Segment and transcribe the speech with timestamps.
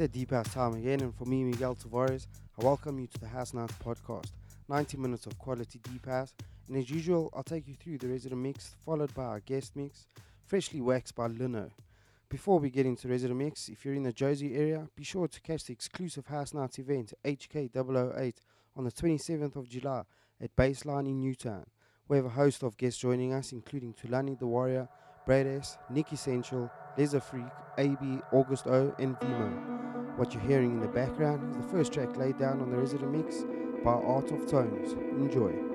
[0.00, 2.26] that deep house time again, and for me, Miguel Tavares,
[2.58, 4.30] I welcome you to the House Nights podcast.
[4.66, 6.32] 90 minutes of quality deep house,
[6.68, 10.06] and as usual, I'll take you through the resident mix, followed by our guest mix,
[10.46, 11.68] freshly waxed by Lino.
[12.30, 15.40] Before we get into resident mix, if you're in the Jozi area, be sure to
[15.42, 18.36] catch the exclusive House Nights event, HK008,
[18.76, 20.04] on the 27th of July
[20.40, 21.66] at Baseline in Newtown.
[22.08, 24.88] We have a host of guests joining us, including Tulani the Warrior,
[25.26, 27.44] Brad S, Nick Essential, Laser Freak,
[27.76, 29.89] AB, August O, and Vimo.
[30.20, 33.10] What you're hearing in the background is the first track laid down on the resident
[33.10, 33.36] mix
[33.82, 34.92] by Art of Tones.
[34.92, 35.69] Enjoy.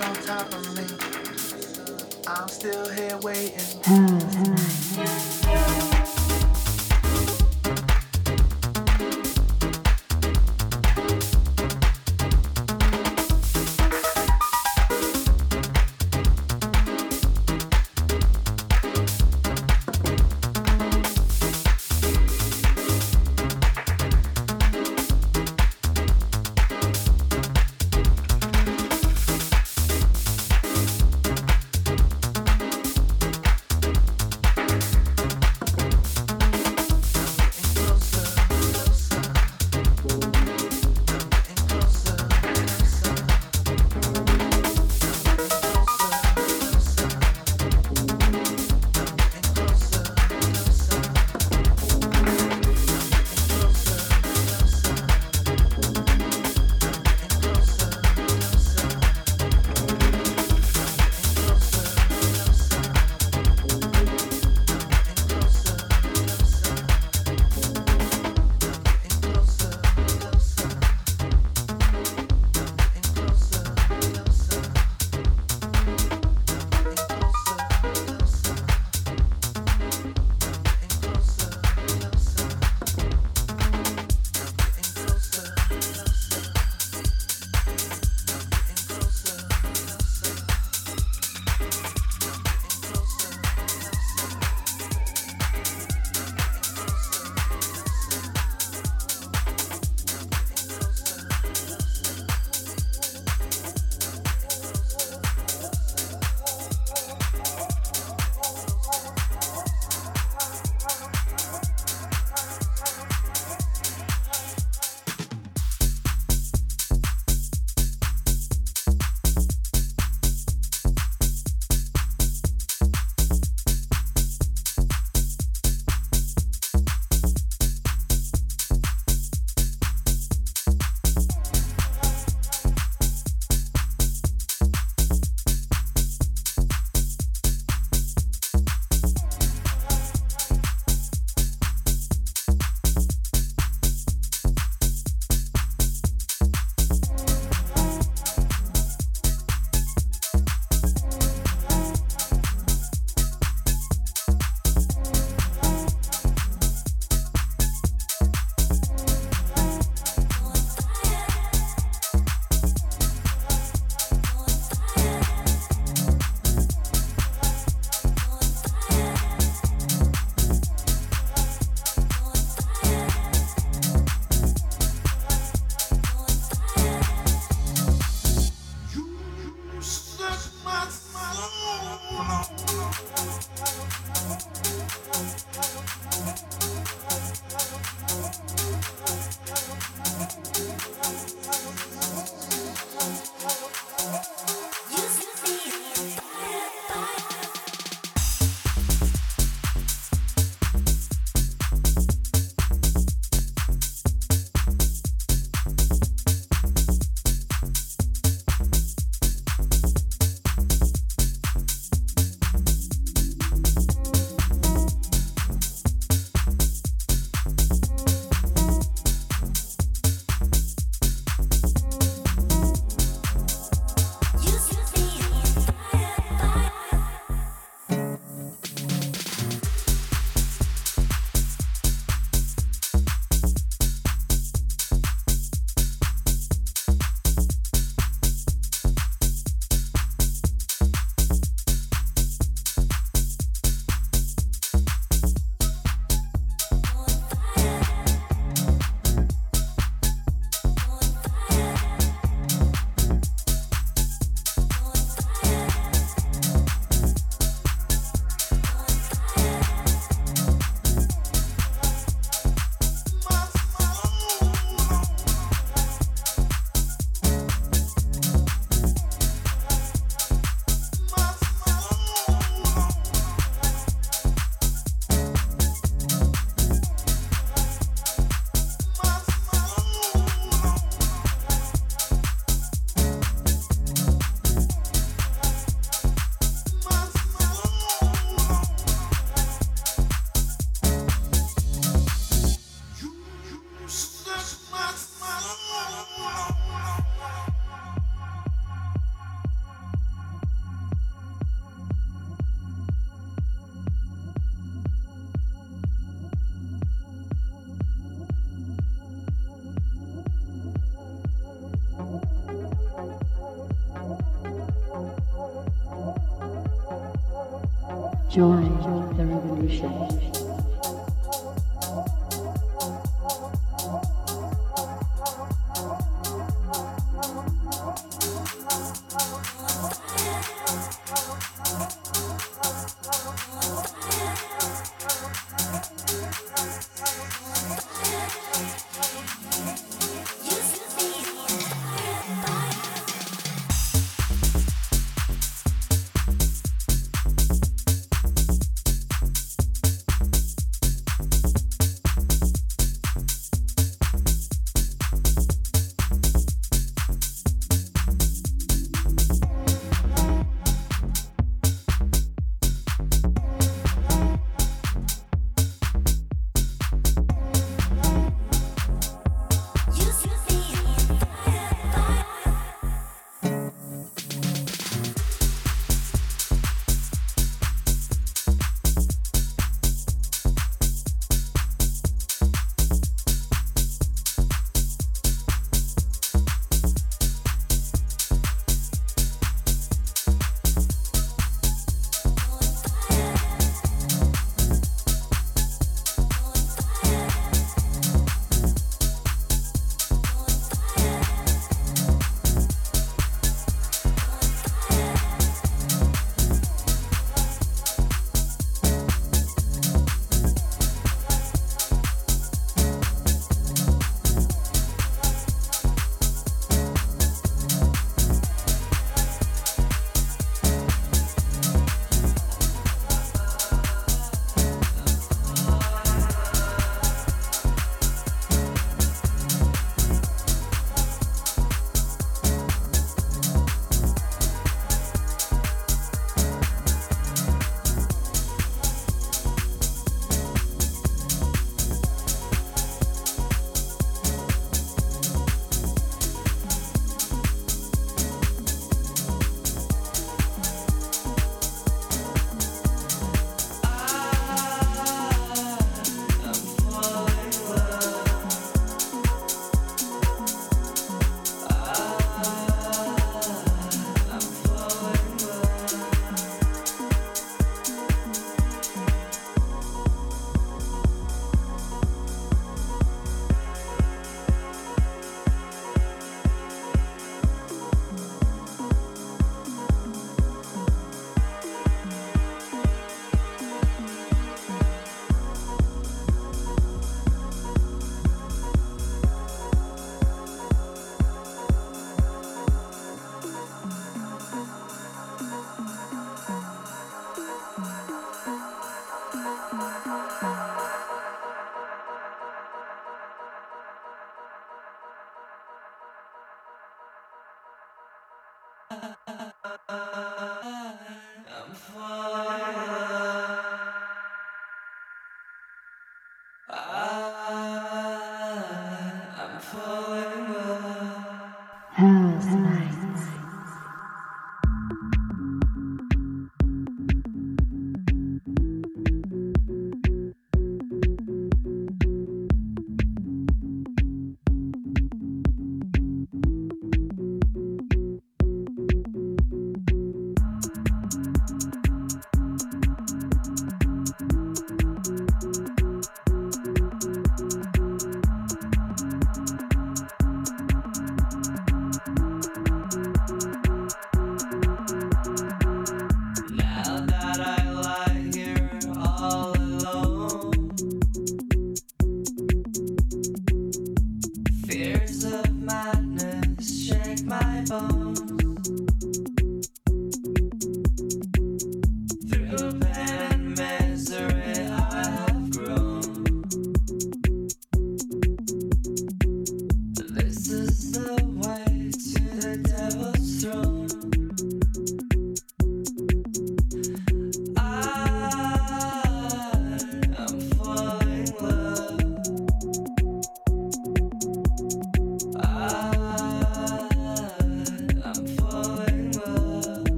[0.00, 0.84] On top of me.
[2.26, 3.67] I'm still here waiting.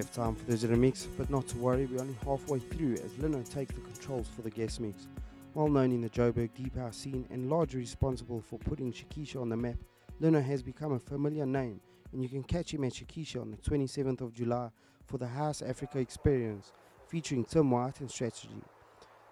[0.00, 3.42] Have time for this mix, but not to worry, we're only halfway through as Lino
[3.42, 5.08] takes the controls for the guest mix.
[5.52, 9.50] Well known in the Joburg Deep House scene and largely responsible for putting Shakisha on
[9.50, 9.76] the map,
[10.18, 11.82] Lino has become a familiar name,
[12.14, 14.70] and you can catch him at Shakisha on the 27th of July
[15.04, 16.72] for the House Africa Experience,
[17.06, 18.62] featuring Tim White and Strategy.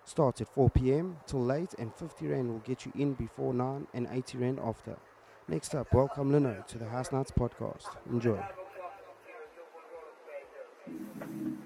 [0.04, 3.86] Starts at 4 pm till late, and 50 Rand will get you in before 9
[3.94, 4.98] and 80 Rand after.
[5.48, 7.86] Next up, welcome Lino to the House Nights podcast.
[8.10, 8.38] Enjoy.
[10.88, 11.57] Thank you.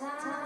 [0.00, 0.39] time.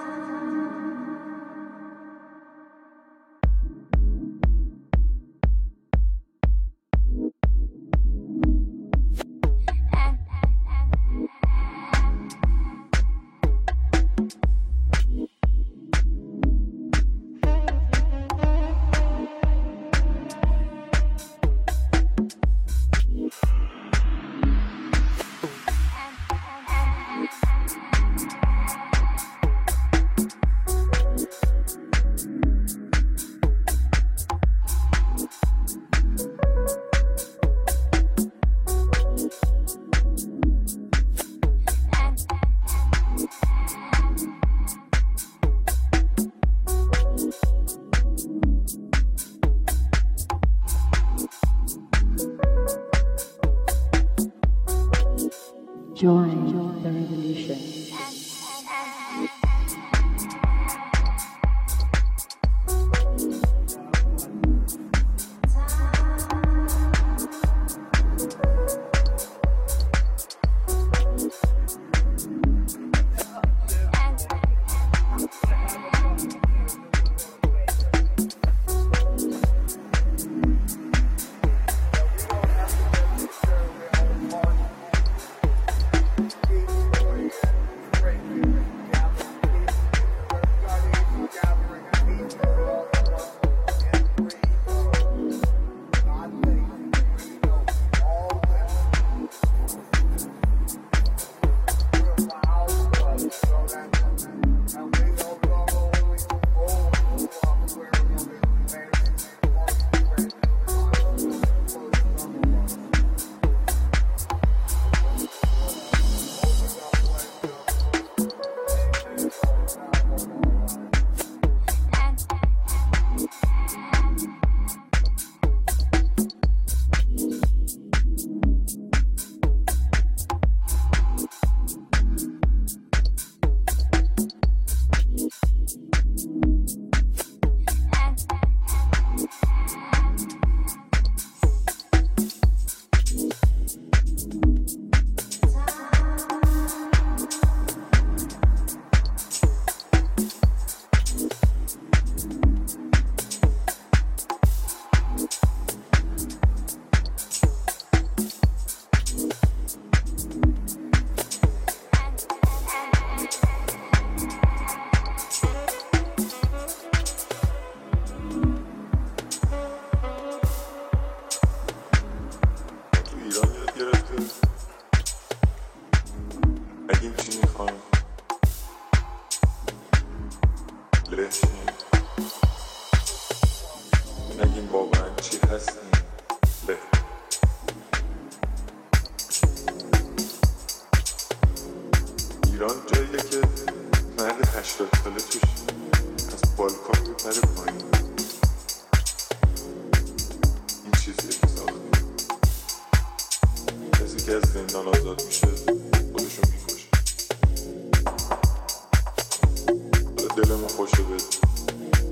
[210.36, 211.16] دلم خوشه به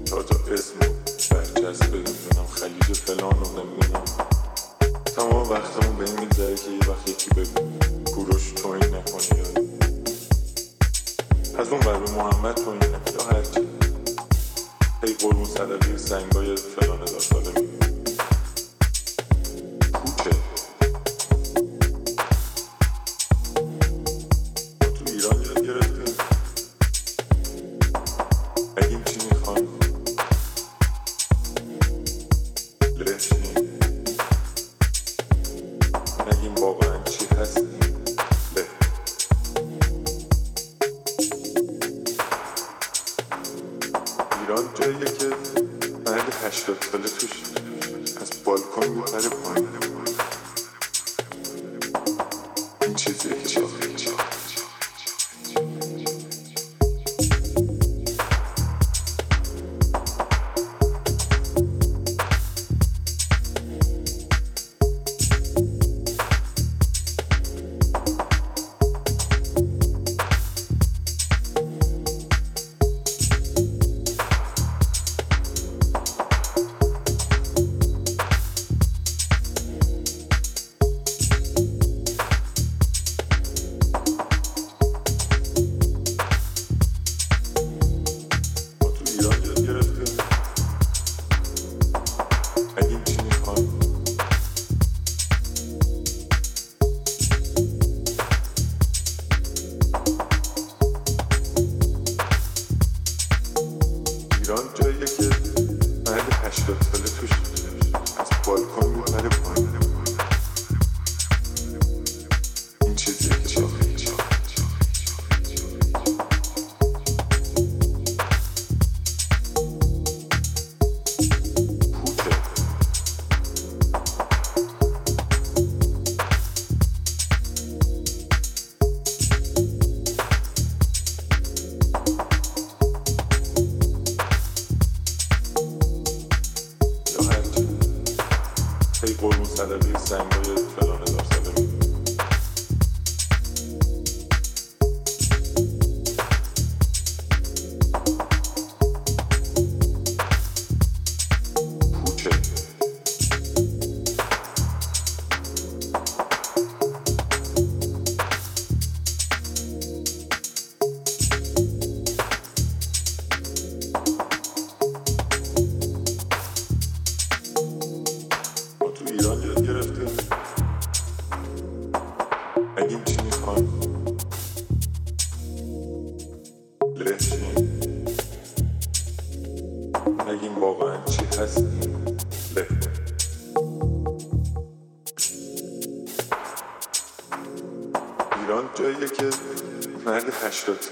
[0.04, 0.78] تا تا اسم
[1.30, 4.04] برجست بدونم خلیج فلان رو نمی‌دونم.
[5.16, 7.46] تمام وقتمون به این میگذره که یه وقت یکی به
[8.14, 9.62] کوروش توین نکنه یا
[11.60, 13.68] از اون بر محمد تو این یا هرچی.
[15.04, 17.91] هی قربون صدقی سنگای فلان داستاله میگه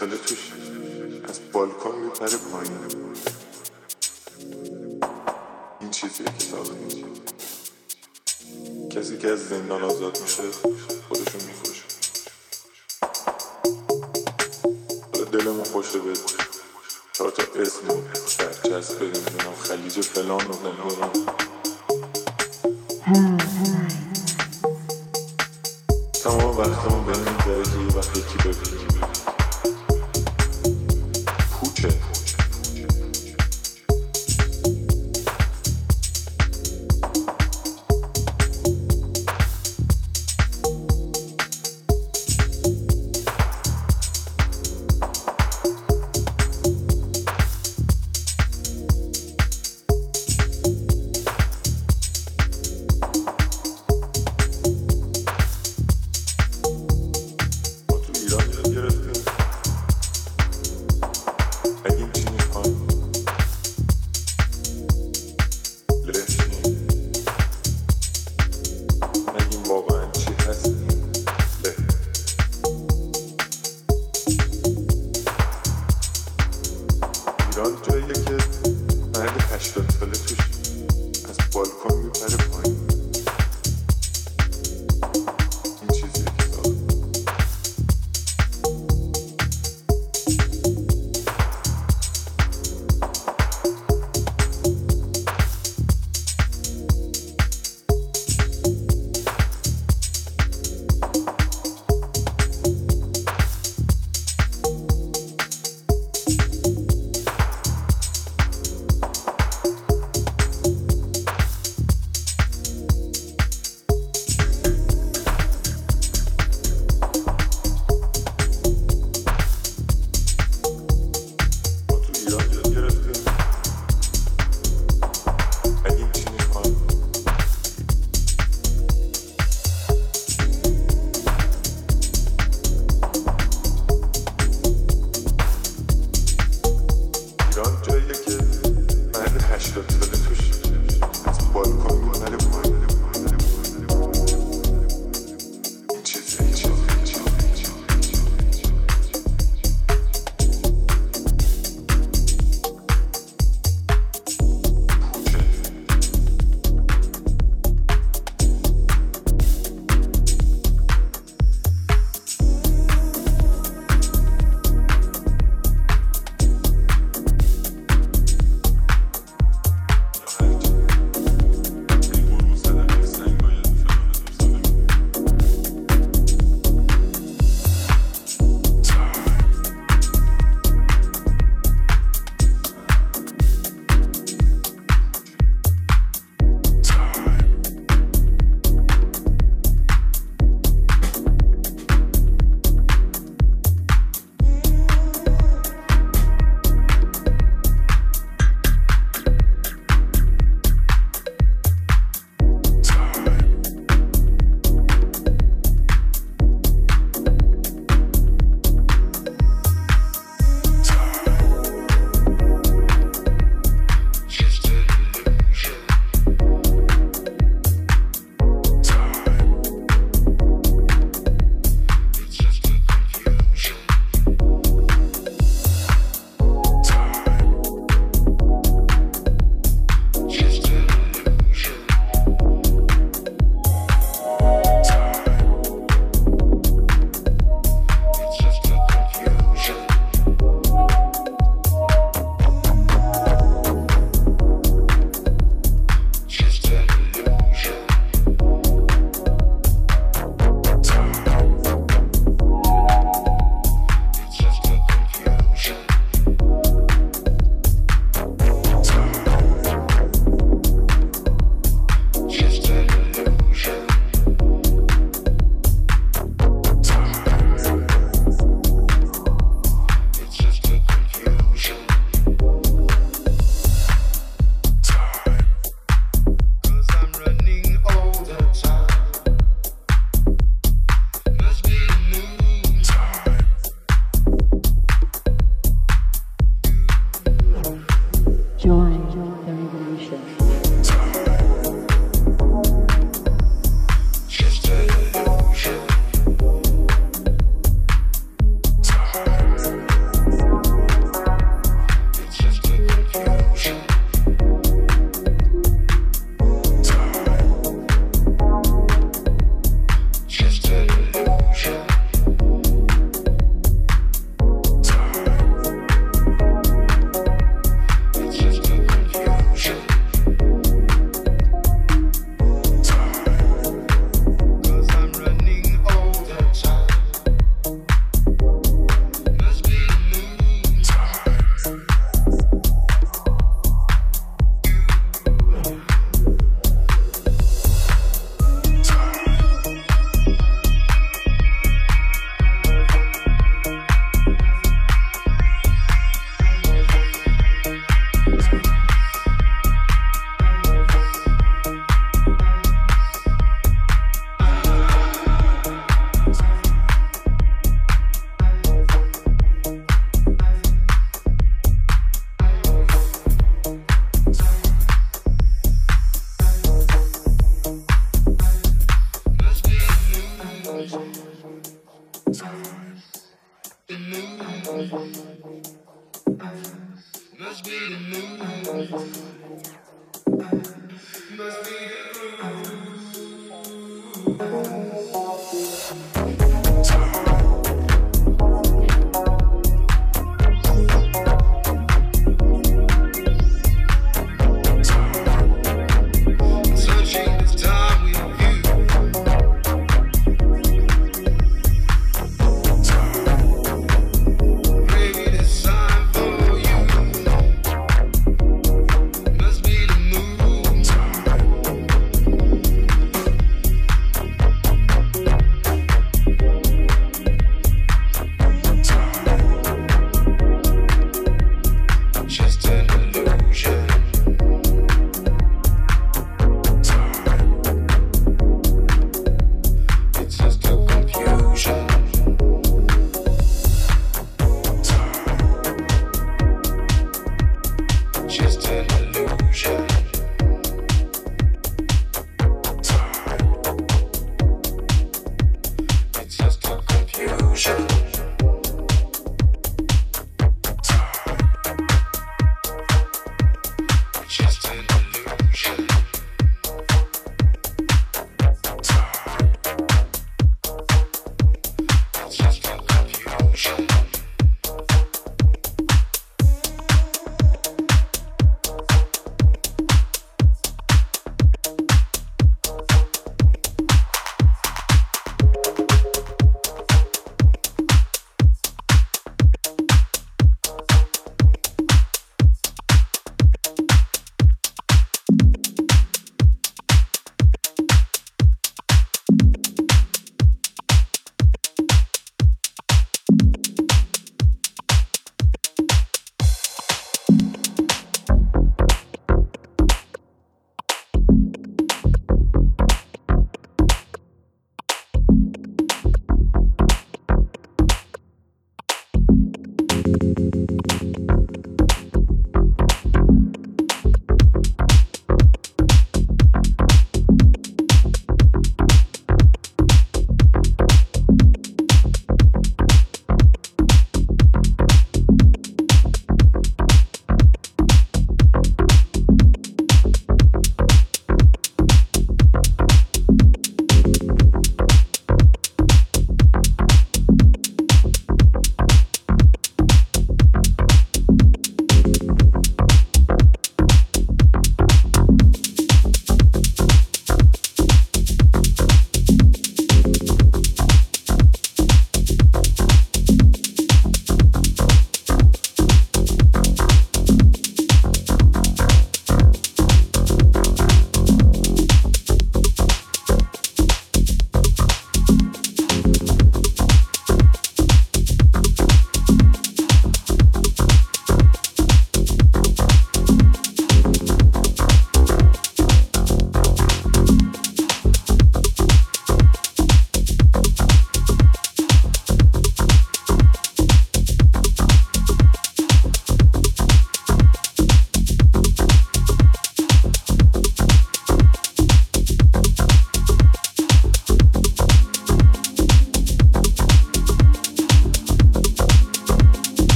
[0.00, 0.38] ساله توش.
[1.28, 2.72] از بالکن میپره پایین.
[5.80, 6.74] این چیزیه که ساخته
[8.90, 10.42] کسی که از زندان آزاد میشه
[11.08, 11.82] خودشون می‌کشه
[15.12, 16.12] حالا دلمون خوشه به
[17.12, 17.94] چهار تا اسم و
[18.38, 21.12] برچسب می‌دونم خلیج فلان و نمی‌دونم
[26.22, 29.09] تمام وقتمون به این میگذره که ببینیم.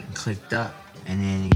[0.00, 0.74] And clicked up.
[1.06, 1.50] And then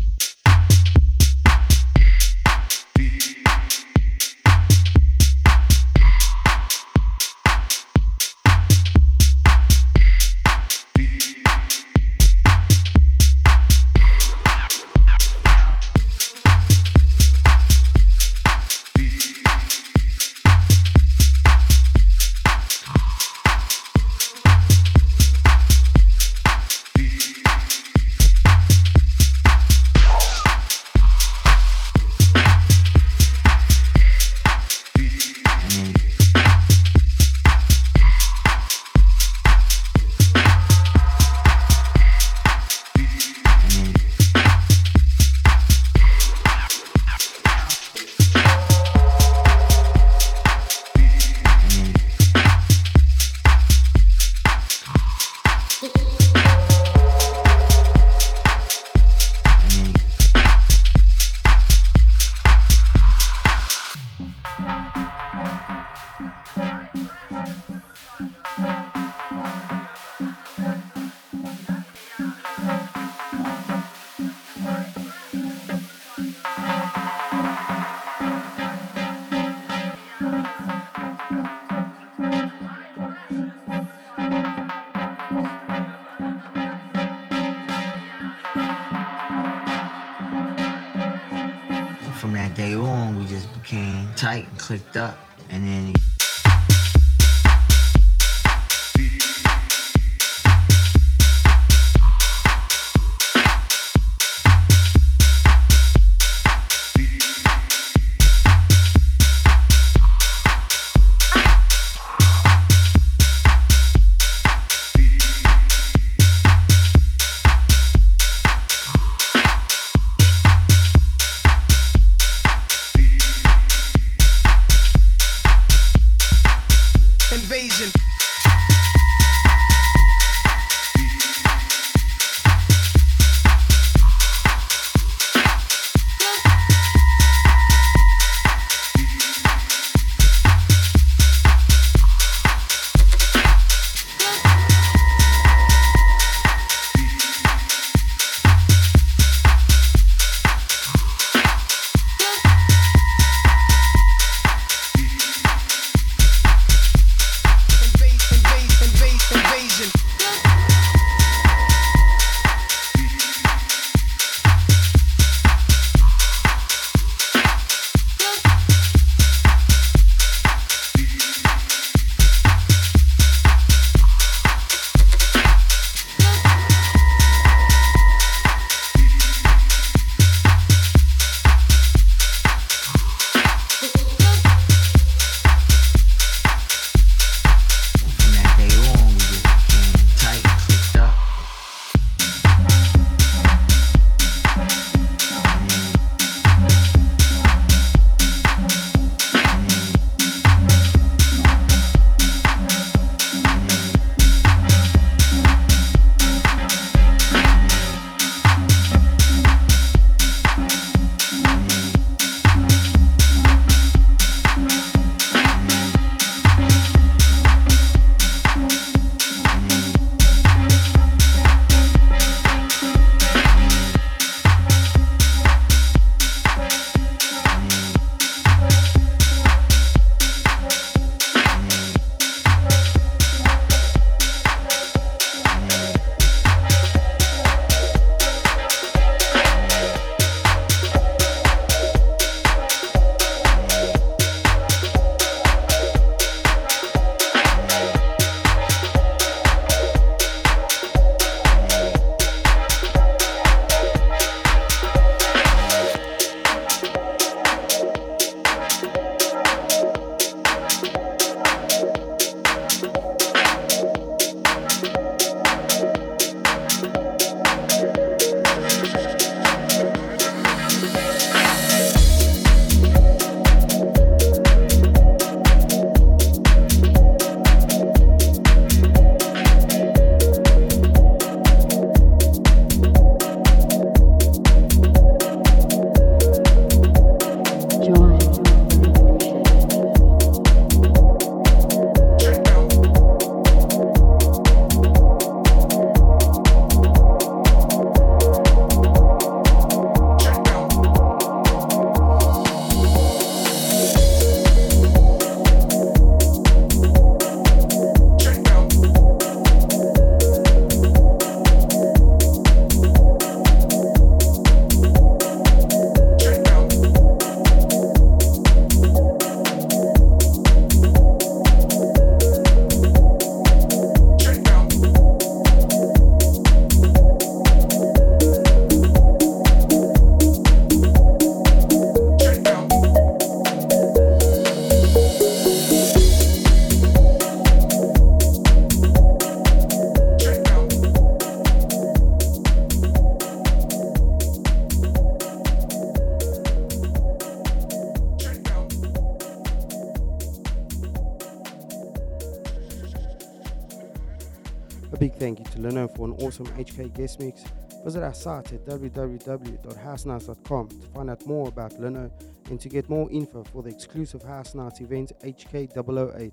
[356.37, 357.45] For HK guest mix.
[357.83, 362.11] Visit our site at www.housenights.com to find out more about Lino
[362.51, 366.33] and to get more info for the exclusive House Nights event HK008.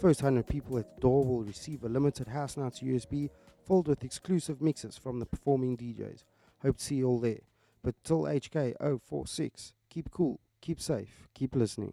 [0.00, 3.30] First 100 people at the door will receive a limited House Nights USB
[3.64, 6.24] filled with exclusive mixes from the performing DJs.
[6.62, 7.42] Hope to see you all there.
[7.84, 11.92] But till HK046, keep cool, keep safe, keep listening.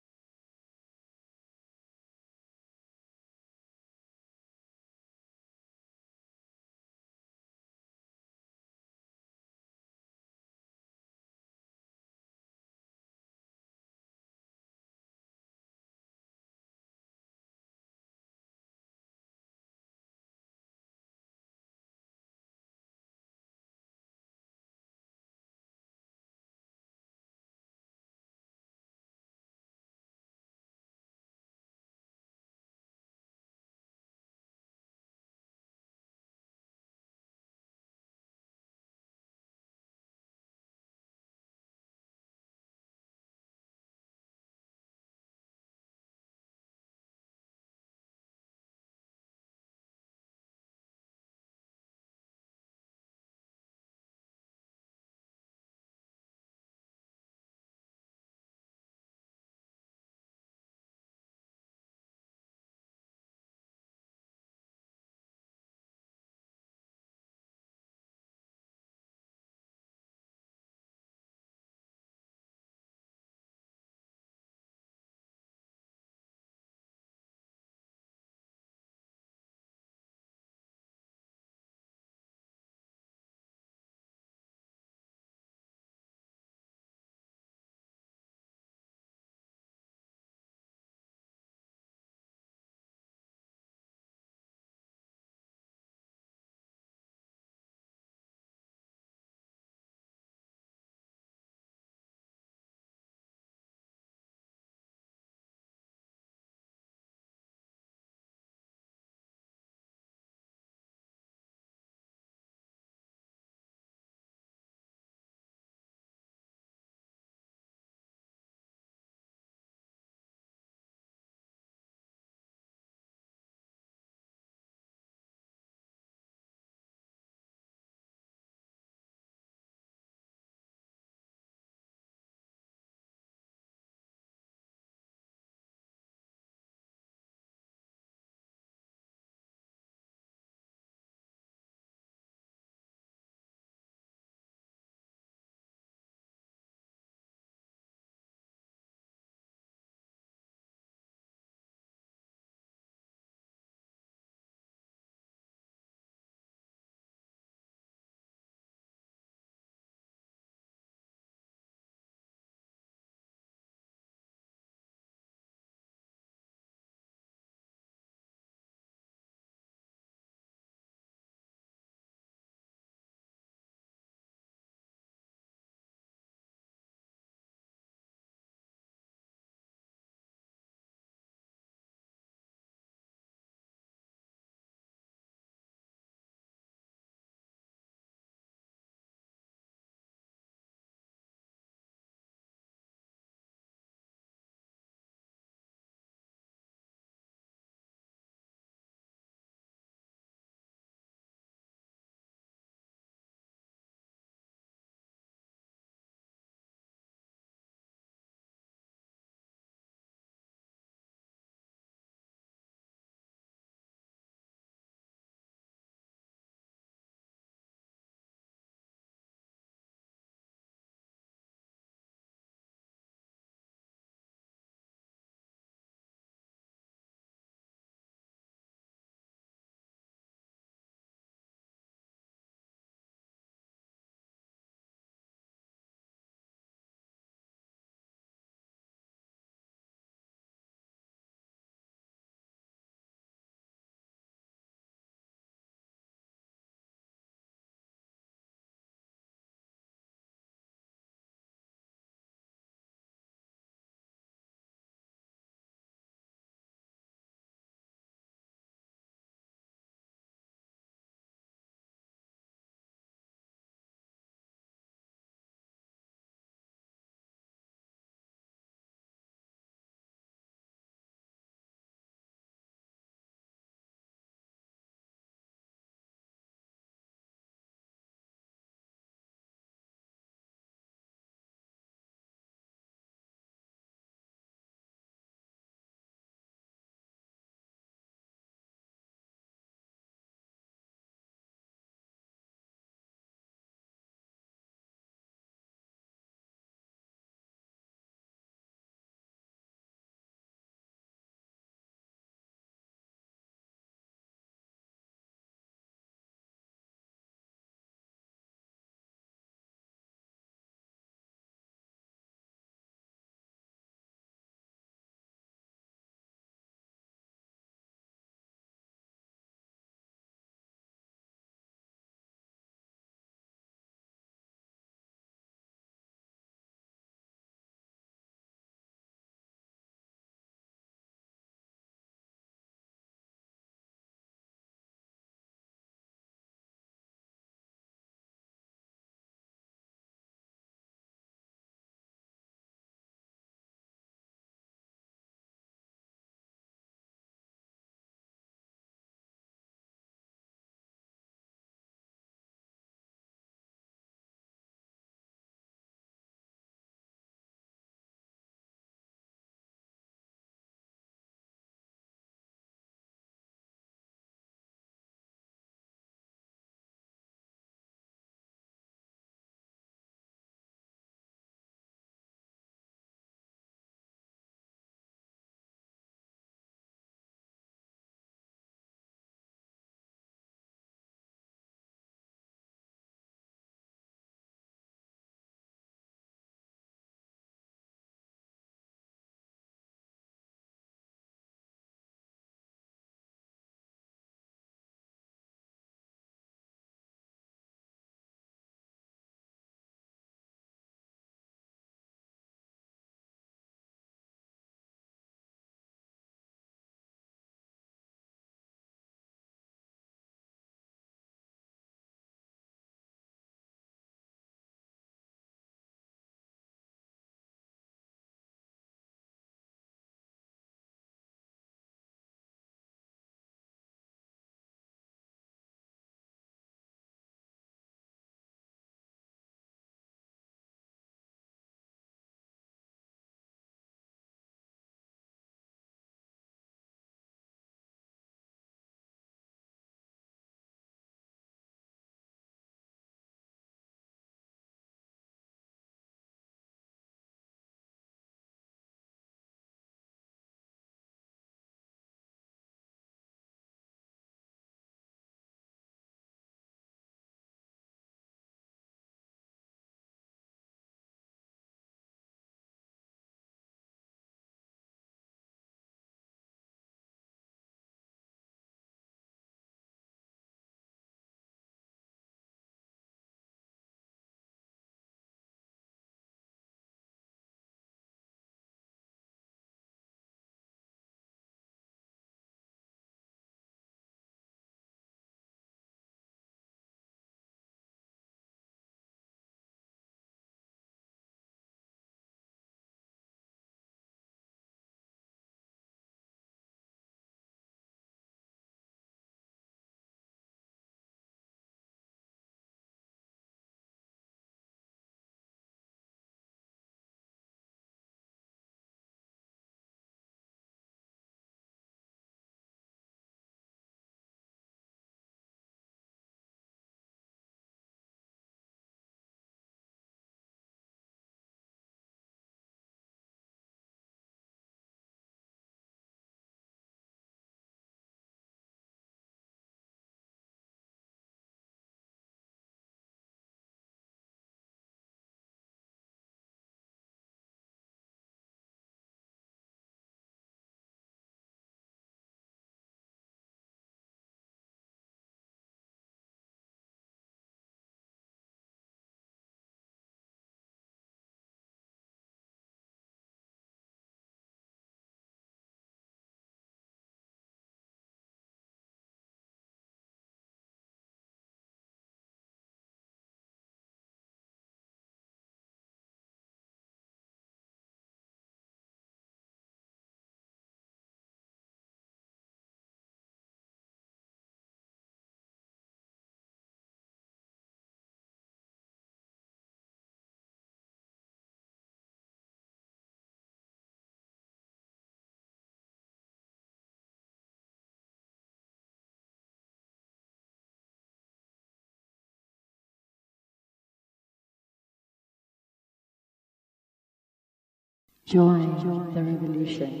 [598.24, 598.78] Join
[599.12, 600.00] the revolution.